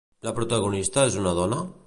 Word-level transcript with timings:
La 0.27 0.31
protagonista 0.39 1.05
és 1.11 1.19
una 1.25 1.35
dona? 1.43 1.63